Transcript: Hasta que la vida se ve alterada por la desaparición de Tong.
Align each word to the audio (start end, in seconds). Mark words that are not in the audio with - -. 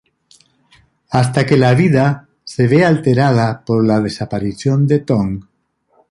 Hasta 1.11 1.45
que 1.45 1.57
la 1.57 1.75
vida 1.75 2.27
se 2.43 2.67
ve 2.67 2.83
alterada 2.83 3.63
por 3.63 3.85
la 3.85 4.01
desaparición 4.01 4.87
de 4.87 4.97
Tong. 5.01 5.45